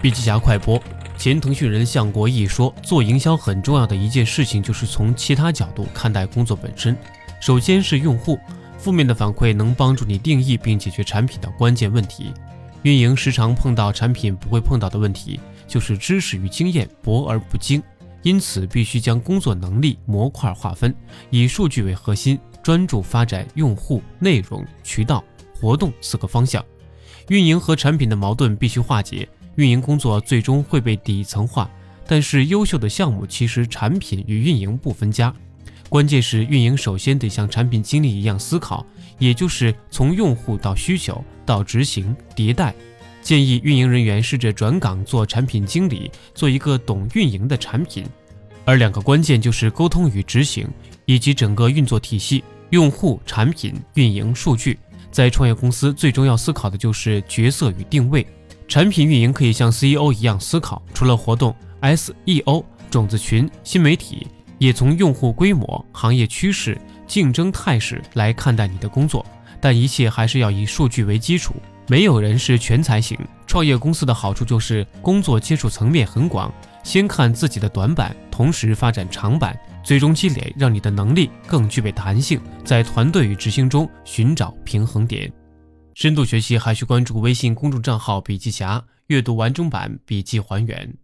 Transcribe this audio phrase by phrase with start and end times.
[0.00, 0.80] 笔记侠快播：
[1.16, 6.96] 前腾讯人向国义说，做营销很重要的一件事情就是从其他角度看待工作本身。
[7.40, 8.38] 首先是用户，
[8.78, 12.32] 负面的反馈能帮助你定义并解决产品的关键问题。
[12.82, 17.82] 运营时常碰到产品不会碰到的问题，就是知识与经验薄而不精，
[18.22, 20.94] 因此必须将工作能力模块划分，
[21.30, 25.24] 以数据为核心，专注发展用户、内容、渠道、
[25.60, 26.64] 活动四个方向。
[27.26, 29.28] 运营和产品的矛盾必须化解。
[29.58, 31.68] 运营工作最终会被底层化，
[32.06, 35.34] 但是优秀的项目其实产品与运营不分家。
[35.88, 38.86] 关键是运营首先得像产品经理一样思考，
[39.18, 42.72] 也就是从用户到需求到执行迭代。
[43.20, 48.06] 建议运营人员试着转岗做产品经理，做一个懂运营的产品。
[48.64, 50.68] 而两个关键就是沟通与执行，
[51.04, 54.78] 以及整个运作体系：用户、产品、运营、数据。
[55.10, 58.24] 在创业公司，最终要思考的就是角色与定位。
[58.68, 64.26] 产品运营可以像 CEO 一样思考，除了活动、SEO、种子群、新媒体，
[64.58, 69.24] 也从用户规模、行业趋势、竞争态势来看待你的工作。
[69.60, 71.54] 但一切还是要以数据为基础。
[71.88, 73.18] 没有人是全才型。
[73.46, 76.52] 创业公司的好处就是工作接触层面很广，
[76.84, 85.32] 先看自己的短板，同时发展长板，最终积累让你的能力更具备弹性，在团队与执行中寻找平衡点。
[85.98, 90.96] 深度学习还需关注微信公众账号“笔记侠”，阅读完整版笔记还原。